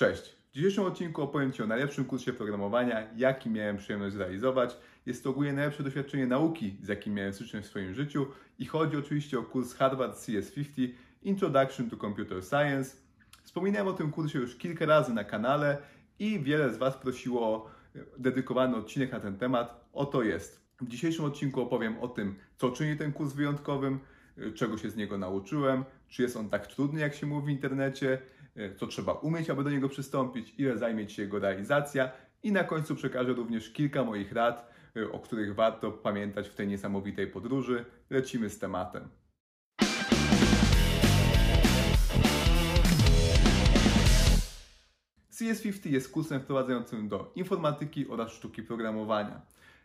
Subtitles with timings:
[0.00, 0.36] Cześć!
[0.50, 4.76] W dzisiejszym odcinku opowiem Ci o najlepszym kursie programowania, jaki miałem przyjemność zrealizować.
[5.06, 8.26] Jest to ogólnie najlepsze doświadczenie nauki, z jakim miałem styczność w swoim życiu
[8.58, 10.88] i chodzi oczywiście o kurs Harvard CS50
[11.22, 12.96] Introduction to Computer Science.
[13.42, 15.78] Wspominałem o tym kursie już kilka razy na kanale
[16.18, 17.70] i wiele z Was prosiło o
[18.18, 19.88] dedykowany odcinek na ten temat.
[19.92, 20.60] Oto jest.
[20.80, 23.98] W dzisiejszym odcinku opowiem o tym, co czyni ten kurs wyjątkowym,
[24.54, 28.18] czego się z niego nauczyłem, czy jest on tak trudny, jak się mówi w internecie,
[28.76, 32.10] co trzeba umieć, aby do niego przystąpić, ile zajmie się jego realizacja
[32.42, 34.70] i na końcu przekażę również kilka moich rad,
[35.12, 37.84] o których warto pamiętać w tej niesamowitej podróży.
[38.10, 39.08] Lecimy z tematem.
[45.32, 49.40] CS50 jest kursem wprowadzającym do informatyki oraz sztuki programowania.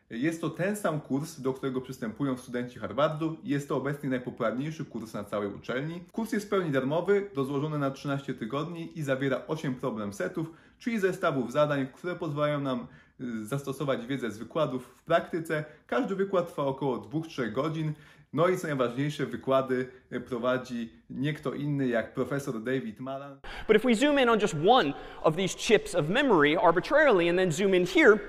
[0.10, 5.14] Jest to ten sam kurs, do którego przystępują studenci Harvardu jest to obecnie najpopularniejszy kurs
[5.14, 6.02] na całej uczelni.
[6.12, 11.00] Kurs jest w pełni darmowy, rozłożony na 13 tygodni i zawiera 8 problem setów, czyli
[11.00, 12.88] zestawów zadań, które pozwalają nam
[13.22, 15.66] y, zastosować wiedzę z wykładów w praktyce.
[15.88, 17.94] Każdy wykład trwa około 2-3 godzin.
[18.34, 23.40] No i co najważniejsze, wykłady y, prowadzi nie kto inny jak profesor David Malan.
[23.68, 27.40] But if we zoom in on just one of these chips of memory arbitrarily and
[27.40, 28.20] then zoom in here,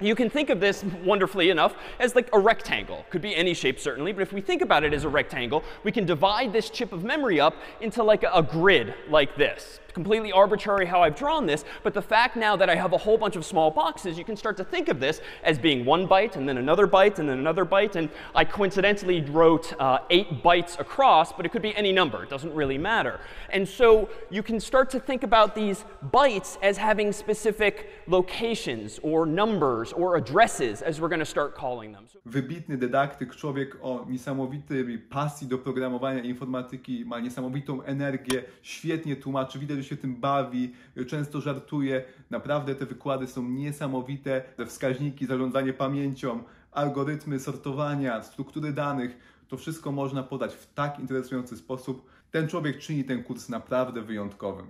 [0.00, 3.04] you can think of this, wonderfully enough, as like a rectangle.
[3.10, 5.92] Could be any shape, certainly, but if we think about it as a rectangle, we
[5.92, 9.80] can divide this chip of memory up into like a, grid like this.
[9.96, 13.16] Completely arbitrary how I've drawn this, but the fact now that I have a whole
[13.16, 16.36] bunch of small boxes, you can start to think of this as being one byte,
[16.36, 20.78] and then another byte, and then another byte, and I coincidentally wrote uh, eight bytes
[20.78, 22.22] across, but it could be any number.
[22.22, 23.20] It doesn't really matter.
[23.48, 29.24] And so you can start to think about these bytes as having specific locations or
[29.24, 32.04] numbers or addresses, as we're going to start calling them.
[32.26, 39.85] Wybitny dydaktyk, człowiek o niesamowitej pasji do programowania informatyki, ma niesamowitą energię, świetnie tłumaczy, widać,
[39.86, 40.74] się tym bawi,
[41.06, 42.04] często żartuje.
[42.30, 44.40] Naprawdę te wykłady są niesamowite.
[44.56, 46.42] Te wskaźniki, zarządzanie pamięcią,
[46.72, 52.06] algorytmy sortowania, struktury danych, to wszystko można podać w tak interesujący sposób.
[52.30, 54.66] Ten człowiek czyni ten kurs naprawdę wyjątkowym.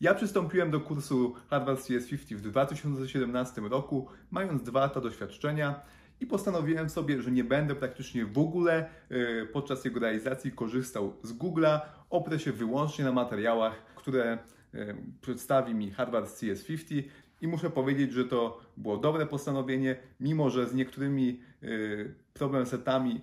[0.00, 5.80] Ja przystąpiłem do kursu Harvard CS50 w 2017 roku, mając dwa lata doświadczenia
[6.22, 11.32] i postanowiłem sobie, że nie będę praktycznie w ogóle y, podczas jego realizacji korzystał z
[11.32, 14.38] Google'a, oprę się wyłącznie na materiałach, które
[14.74, 17.02] y, przedstawi mi Harvard CS50
[17.40, 23.20] i muszę powiedzieć, że to było dobre postanowienie, mimo że z niektórymi y, problem setami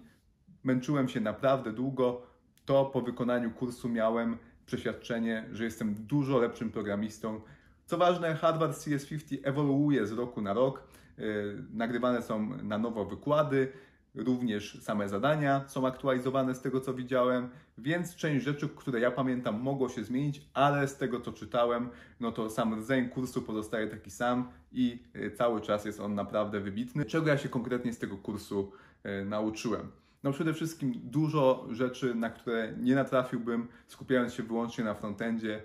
[0.63, 2.21] męczyłem się naprawdę długo,
[2.65, 7.41] to po wykonaniu kursu miałem przeświadczenie, że jestem dużo lepszym programistą.
[7.85, 10.83] Co ważne, Harvard CS50 ewoluuje z roku na rok.
[11.19, 13.71] Yy, Nagrywane są na nowo wykłady,
[14.15, 19.61] również same zadania są aktualizowane z tego co widziałem, więc część rzeczy, które ja pamiętam,
[19.61, 24.11] mogło się zmienić, ale z tego co czytałem, no to sam rdzeń kursu pozostaje taki
[24.11, 27.05] sam i yy, cały czas jest on naprawdę wybitny.
[27.05, 28.71] Czego ja się konkretnie z tego kursu
[29.03, 29.91] yy, nauczyłem?
[30.23, 35.61] No przede wszystkim dużo rzeczy, na które nie natrafiłbym, skupiając się wyłącznie na frontendzie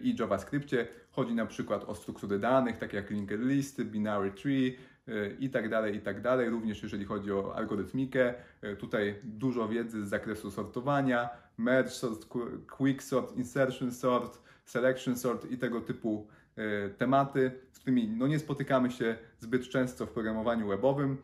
[0.00, 0.86] i JavaScriptie.
[1.10, 4.76] Chodzi na przykład o struktury danych, takie jak linked listy, binary tree
[5.08, 6.50] e, i tak dalej, i tak dalej.
[6.50, 11.28] Również jeżeli chodzi o algorytmikę, e, tutaj dużo wiedzy z zakresu sortowania,
[11.58, 12.26] merge sort,
[12.76, 16.28] quick sort, insertion sort, selection sort i tego typu
[16.98, 21.16] tematy, z którymi no nie spotykamy się zbyt często w programowaniu webowym.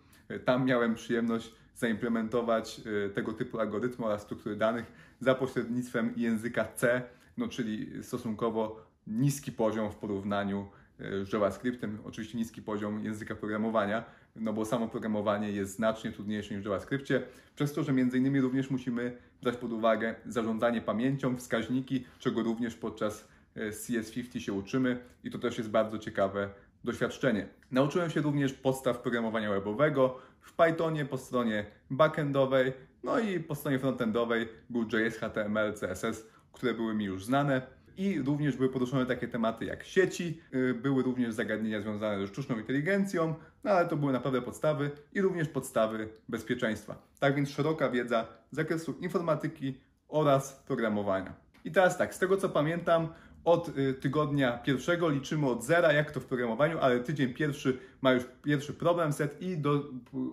[0.44, 2.80] Tam miałem przyjemność zaimplementować
[3.14, 7.02] tego typu algorytmy oraz struktury danych za pośrednictwem języka C,
[7.36, 10.68] no czyli stosunkowo niski poziom w porównaniu
[11.00, 14.04] y, z JavaScriptem, oczywiście niski poziom języka programowania,
[14.36, 17.22] no bo samo programowanie jest znacznie trudniejsze niż w JavaScriptie,
[17.54, 22.74] przez to, że między innymi również musimy brać pod uwagę zarządzanie pamięcią, wskaźniki, czego również
[22.74, 26.50] podczas y, CS50 się uczymy i to też jest bardzo ciekawe
[26.84, 27.48] doświadczenie.
[27.70, 33.78] Nauczyłem się również podstaw programowania webowego w Pythonie po stronie backendowej, no i po stronie
[33.78, 36.26] frontendowej był JS, HTML, CSS,
[36.56, 37.62] które były mi już znane.
[37.96, 42.58] I również były poruszone takie tematy jak sieci, y, były również zagadnienia związane ze sztuczną
[42.58, 47.02] inteligencją, no ale to były naprawdę podstawy i również podstawy bezpieczeństwa.
[47.20, 51.34] Tak więc szeroka wiedza z zakresu informatyki oraz programowania.
[51.64, 53.08] I teraz tak, z tego co pamiętam,
[53.46, 58.12] od y, tygodnia pierwszego liczymy od zera, jak to w programowaniu, ale tydzień pierwszy ma
[58.12, 59.84] już pierwszy problem set i do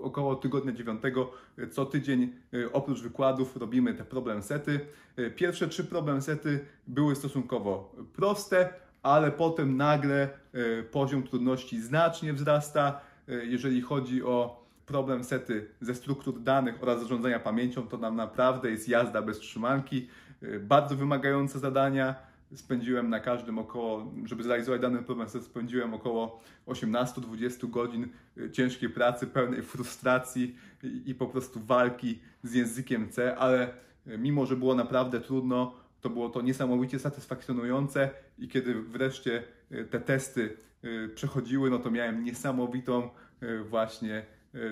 [0.02, 4.80] około tygodnia dziewiątego y, co tydzień y, oprócz wykładów robimy te problem sety.
[5.36, 8.74] Pierwsze trzy problem sety były stosunkowo proste,
[9.04, 10.30] ale potem nagle
[10.92, 13.02] poziom trudności znacznie wzrasta.
[13.28, 18.90] Jeżeli chodzi o problem sety ze struktur danych oraz zarządzania pamięcią, to nam naprawdę jest
[18.90, 20.08] jazda bez trzymanki.
[20.60, 28.08] Bardzo wymagające zadania spędziłem na każdym około, żeby zrealizować dany problem, spędziłem około 18-20 godzin
[28.38, 33.74] y, ciężkiej pracy, pełnej frustracji i, i po prostu walki z językiem C, ale
[34.08, 38.10] y, mimo, że było naprawdę trudno, to było to niesamowicie satysfakcjonujące
[38.40, 40.58] i kiedy wreszcie y, te testy
[41.16, 43.10] przechodziły, no to miałem niesamowitą
[43.70, 44.26] właśnie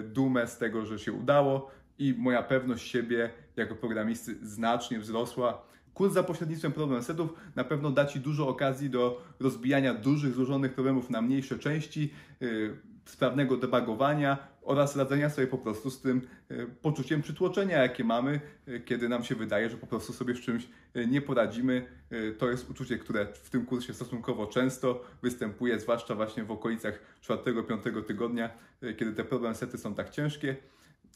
[0.03, 5.63] dumę z tego, że się udało i moja pewność siebie jako programisty znacznie wzrosła.
[5.93, 10.73] Kurs za pośrednictwem problem setów na pewno da Ci dużo okazji do rozbijania dużych, złożonych
[10.73, 16.67] problemów na mniejsze części, yy, sprawnego debugowania oraz radzenia sobie po prostu z tym yy,
[16.81, 20.67] poczuciem przytłoczenia, jakie mamy, yy, kiedy nam się wydaje, że po prostu sobie z czymś
[20.93, 21.85] yy, nie poradzimy.
[22.11, 26.99] Yy, to jest uczucie, które w tym kursie stosunkowo często występuje, zwłaszcza właśnie w okolicach
[27.27, 28.49] 4-5 tygodnia,
[28.81, 30.55] yy, kiedy te problem sety są tak ciężkie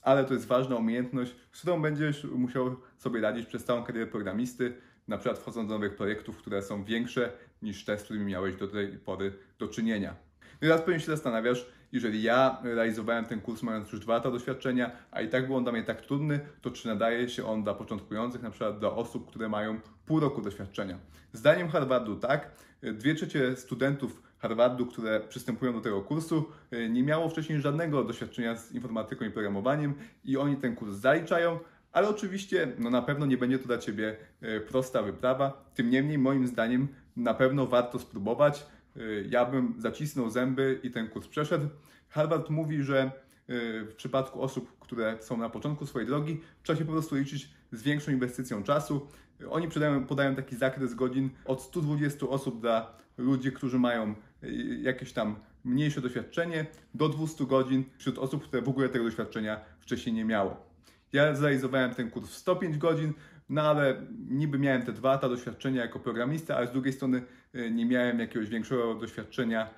[0.06, 4.74] ale to jest ważna umiejętność, z którą będziesz musiał sobie radzić przez całą karierę programisty,
[5.08, 7.32] na przykład wchodząc do nowych projektów, które są większe
[7.62, 10.16] niż te, z którymi miałeś do tej pory do czynienia.
[10.42, 14.32] No i teraz pewnie się zastanawiasz, jeżeli ja realizowałem ten kurs mając już dwa lata
[14.32, 17.64] doświadczenia, a i tak był on dla mnie tak trudny, to czy nadaje się on
[17.64, 21.00] dla początkujących, na przykład dla osób, które mają pół roku doświadczenia?
[21.34, 27.30] Zdaniem Harvardu tak, dwie trzecie studentów Harvardu, które przystępują do tego kursu, y, nie miało
[27.30, 29.94] wcześniej żadnego doświadczenia z informatyką i programowaniem
[30.26, 31.60] i oni ten kurs zaliczają,
[31.92, 35.66] ale oczywiście no na pewno nie będzie to dla Ciebie y, prosta wyprawa.
[35.76, 38.66] Tym niemniej moim zdaniem na pewno warto spróbować.
[38.98, 41.68] Y, ja bym zacisnął zęby i ten kurs przeszedł.
[42.10, 43.12] Harvard mówi, że
[43.48, 47.84] w przypadku osób, które są na początku swojej drogi, trzeba się po prostu liczyć z
[47.84, 49.08] większą inwestycją czasu.
[49.50, 55.14] Oni podają, podają taki zakres godzin od 120 osób dla ludzi, którzy mają y, jakieś
[55.14, 60.26] tam mniejsze doświadczenie, do 200 godzin wśród osób, które w ogóle tego doświadczenia wcześniej nie
[60.26, 60.66] miało.
[61.14, 63.14] Ja zrealizowałem ten kurs w 105 godzin,
[63.50, 67.22] no ale niby miałem te dwa lata doświadczenia jako programista, ale z drugiej strony
[67.56, 69.70] y, nie miałem jakiegoś większego doświadczenia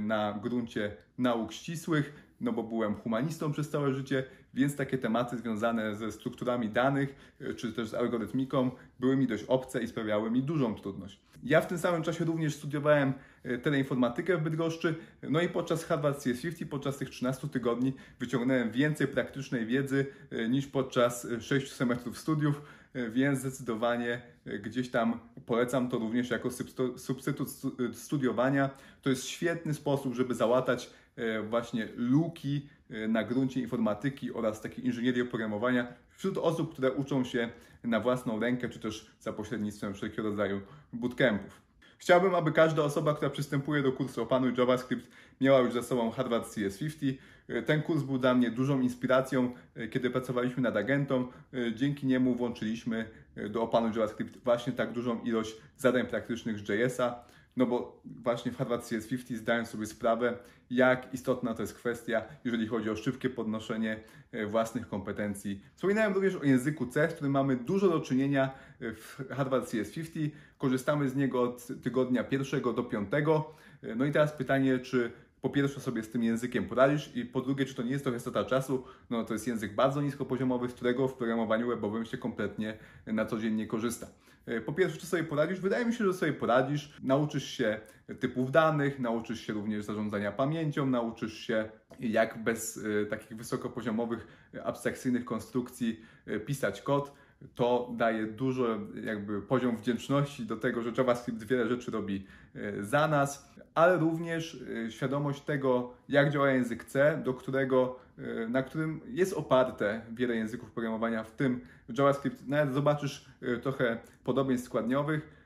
[0.00, 4.24] na gruncie nauk ścisłych no bo byłem humanistą przez całe życie,
[4.54, 8.70] więc takie tematy związane ze strukturami danych e, czy też z algorytmiką
[9.00, 11.20] były mi dość obce i sprawiały mi dużą trudność.
[11.44, 13.12] Ja w tym samym czasie również studiowałem
[13.44, 19.08] e, teleinformatykę w Bydgoszczy, no i podczas Harvard CS50, podczas tych 13 tygodni wyciągnąłem więcej
[19.08, 22.62] praktycznej wiedzy e, niż podczas 6 semestrów studiów,
[23.10, 24.22] więc zdecydowanie
[24.62, 26.48] gdzieś tam polecam to również jako
[26.96, 27.48] substytut
[27.92, 28.70] studiowania.
[29.02, 34.86] To jest świetny sposób, żeby załatać E, właśnie luki e, na gruncie informatyki oraz takiej
[34.86, 37.50] inżynierii oprogramowania wśród osób, które uczą się
[37.84, 40.60] na własną rękę, czy też za pośrednictwem wszelkiego rodzaju
[40.92, 41.60] bootcampów.
[41.98, 45.10] Chciałbym, aby każda osoba, która przystępuje do kursu Opanuj JavaScript,
[45.40, 47.14] miała już za sobą Harvard CS50.
[47.48, 49.54] E, ten kurs był dla mnie dużą inspiracją,
[49.90, 51.28] kiedy pracowaliśmy nad agentą.
[51.74, 53.10] Dzięki niemu włączyliśmy
[53.50, 57.24] do Opanuj JavaScript właśnie tak dużą ilość zadań praktycznych z JS-a.
[57.56, 60.38] No bo właśnie w Harvard CS50 zdają sobie sprawę,
[60.70, 64.00] jak istotna to jest kwestia, jeżeli chodzi o szybkie podnoszenie
[64.32, 65.60] e, własnych kompetencji.
[65.74, 68.50] Wspominałem również o języku C, z którym mamy dużo do czynienia
[68.80, 70.30] e, w Harvard CS50.
[70.58, 73.54] Korzystamy z niego od tygodnia pierwszego do piątego.
[73.82, 75.12] E, no i teraz pytanie, czy
[75.46, 78.20] po pierwsze sobie z tym językiem poradzisz i po drugie, czy to nie jest trochę
[78.20, 82.78] strata czasu, no to jest język bardzo niskopoziomowy, z którego w programowaniu webowym się kompletnie
[83.06, 84.06] na co dzień nie korzysta.
[84.46, 85.60] E, po pierwsze, czy sobie poradzisz?
[85.60, 86.96] Wydaje mi się, że sobie poradzisz.
[87.02, 87.80] Nauczysz się
[88.20, 91.68] typów danych, nauczysz się również zarządzania pamięcią, nauczysz się
[92.00, 97.12] jak bez e, takich wysokopoziomowych, abstrakcyjnych konstrukcji e, pisać kod
[97.54, 103.08] to daje dużo jakby poziom wdzięczności do tego, że JavaScript wiele rzeczy robi e, za
[103.08, 109.00] nas, ale również e, świadomość tego, jak działa język C, do którego, e, na którym
[109.06, 111.60] jest oparte wiele języków programowania, w tym
[111.98, 112.48] JavaScript.
[112.48, 113.26] Nawet zobaczysz
[113.62, 115.36] trochę podobieństw składniowych,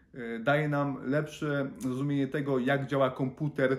[0.40, 3.76] daje nam lepsze zrozumienie tego, jak działa komputer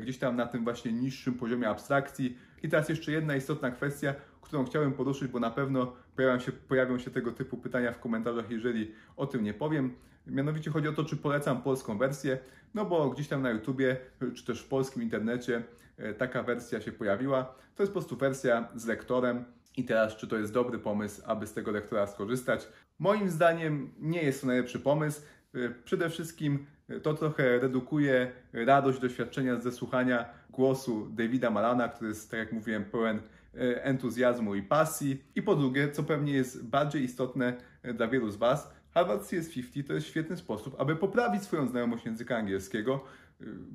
[0.00, 2.38] gdzieś tam na tym właśnie niższym poziomie abstrakcji.
[2.62, 6.98] I teraz jeszcze jedna istotna kwestia, którą chciałem poruszyć, bo na pewno pojawią się, pojawią
[6.98, 9.94] się tego typu pytania w komentarzach, jeżeli o tym nie powiem.
[10.26, 12.38] Mianowicie chodzi o to, czy polecam polską wersję,
[12.74, 13.96] no bo gdzieś tam na YouTubie,
[14.34, 15.62] czy też w polskim internecie
[15.96, 17.54] e, taka wersja się pojawiła.
[17.76, 19.44] To jest po prostu wersja z lektorem
[19.76, 22.68] i teraz, czy to jest dobry pomysł, aby z tego lektora skorzystać?
[22.98, 25.22] Moim zdaniem nie jest to najlepszy pomysł.
[25.54, 32.08] E, przede wszystkim e, to trochę redukuje radość doświadczenia ze słuchania głosu Davida Malana, który
[32.08, 33.20] jest, tak jak mówiłem, pełen
[33.58, 35.22] entuzjazmu i pasji.
[35.34, 39.84] I po drugie, co pewnie jest bardziej istotne e, dla wielu z Was, Harvard CS50
[39.86, 43.04] to jest świetny sposób, aby poprawić swoją znajomość języka angielskiego,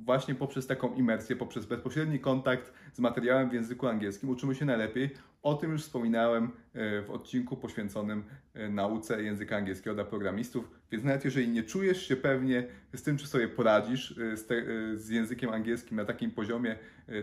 [0.04, 5.10] właśnie poprzez taką imersję, poprzez bezpośredni kontakt z materiałem w języku angielskim uczymy się najlepiej.
[5.42, 11.04] O tym już wspominałem e, w odcinku poświęconym e, nauce języka angielskiego dla programistów, więc
[11.04, 14.62] nawet jeżeli nie czujesz się pewnie z tym, czy sobie poradzisz e, z, te,
[14.96, 16.76] z językiem angielskim na takim poziomie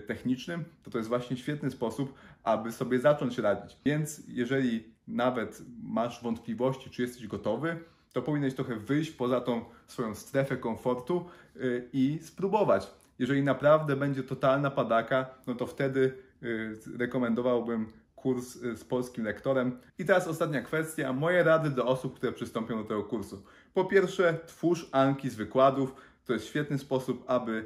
[0.07, 3.77] technicznym, to to jest właśnie świetny sposób, aby sobie zacząć radzić.
[3.85, 7.79] Więc jeżeli nawet masz wątpliwości, czy jesteś gotowy,
[8.13, 11.25] to powinieneś trochę wyjść poza tą swoją strefę komfortu
[11.55, 12.91] y, i spróbować.
[13.19, 16.13] Jeżeli naprawdę będzie totalna padaka, no to wtedy
[16.43, 19.79] y, rekomendowałbym kurs y, z polskim lektorem.
[19.99, 23.43] I teraz ostatnia kwestia, moje rady do osób, które przystąpią do tego kursu.
[23.73, 25.95] Po pierwsze, twórz anki z wykładów.
[26.25, 27.65] To jest świetny sposób, aby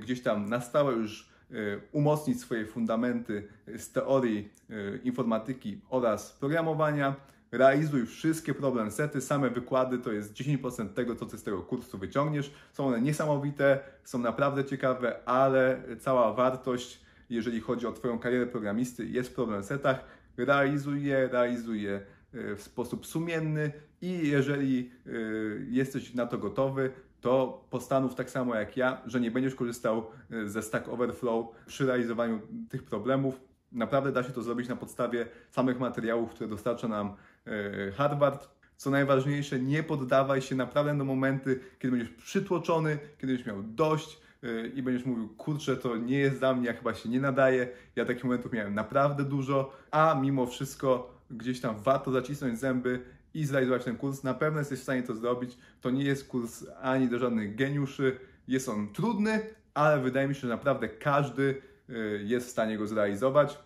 [0.00, 1.28] gdzieś tam na stałe już
[1.92, 4.48] umocnić swoje fundamenty z teorii
[5.04, 7.14] informatyki oraz programowania
[7.52, 11.98] realizuj wszystkie problem sety, same wykłady to jest 10% tego, co ty z tego kursu
[11.98, 12.52] wyciągniesz.
[12.72, 19.06] Są one niesamowite, są naprawdę ciekawe, ale cała wartość, jeżeli chodzi o Twoją karierę programisty,
[19.06, 20.04] jest w problem setach.
[20.36, 21.94] Realizuj je, realizuj je
[22.34, 25.10] e, w sposób sumienny i jeżeli e,
[25.70, 26.90] jesteś na to gotowy,
[27.20, 31.86] to postanów tak samo jak ja, że nie będziesz korzystał e, ze Stack Overflow przy
[31.86, 33.40] realizowaniu tych problemów.
[33.72, 38.48] Naprawdę da się to zrobić na podstawie samych materiałów, które dostarcza nam E, Harvard.
[38.76, 44.20] Co najważniejsze, nie poddawaj się naprawdę do momenty, kiedy będziesz przytłoczony, kiedy będziesz miał dość
[44.42, 47.68] e, i będziesz mówił, kurczę, to nie jest dla mnie, ja chyba się nie nadaje.
[47.96, 53.00] Ja takich momentów miałem naprawdę dużo, a mimo wszystko gdzieś tam warto zacisnąć zęby
[53.34, 54.22] i zrealizować ten kurs.
[54.22, 55.58] Na pewno jesteś w stanie to zrobić.
[55.80, 58.18] To nie jest kurs ani do żadnych geniuszy.
[58.48, 59.40] Jest on trudny,
[59.74, 61.62] ale wydaje mi się, że naprawdę każdy
[62.24, 63.58] jest w stanie go zrealizować.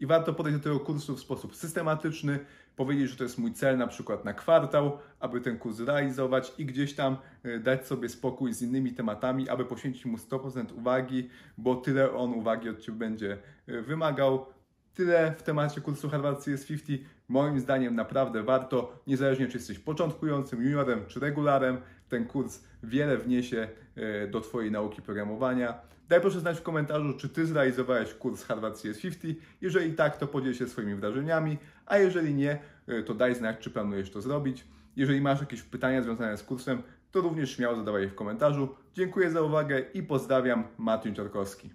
[0.00, 2.38] I warto podejść do tego kursu w sposób systematyczny,
[2.76, 6.66] powiedzieć, że to jest mój cel na przykład na kwartał, aby ten kurs realizować i
[6.66, 11.76] gdzieś tam e, dać sobie spokój z innymi tematami, aby poświęcić mu 100% uwagi, bo
[11.76, 14.46] tyle on uwagi od Ciebie będzie e, wymagał.
[14.94, 16.98] Tyle w temacie kursu Harvard CS50.
[17.28, 23.68] Moim zdaniem naprawdę warto, niezależnie czy jesteś początkującym, juniorem czy regularem, ten kurs wiele wniesie
[23.96, 25.74] e, do Twojej nauki programowania.
[26.08, 29.34] Daj proszę znać w komentarzu, czy Ty zrealizowałeś kurs Harvard CS50.
[29.60, 33.70] Jeżeli tak, to podziel się swoimi wrażeniami, a jeżeli nie, e, to daj znać, czy
[33.70, 34.64] planujesz to zrobić.
[34.96, 38.74] Jeżeli masz jakieś pytania związane z kursem, to również śmiało zadawaj je w komentarzu.
[38.94, 41.70] Dziękuję za uwagę i pozdrawiam, Martin Czarkowski.